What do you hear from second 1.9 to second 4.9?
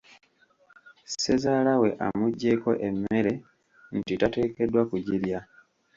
amuggyeko emmere nti tateekeddwa